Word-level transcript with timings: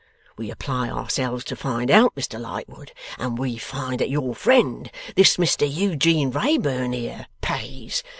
We 0.35 0.49
apply 0.49 0.89
ourselves 0.89 1.43
to 1.43 1.55
find 1.55 1.91
out, 1.91 2.15
Mr 2.15 2.41
Lightwood, 2.41 2.91
and 3.19 3.37
we 3.37 3.57
find 3.57 3.99
that 3.99 4.09
your 4.09 4.33
friend, 4.33 4.89
this 5.15 5.37
Mr 5.37 5.71
Eugene 5.71 6.31
Wrayburn, 6.31 6.91
here, 6.93 7.27
pays. 7.41 8.01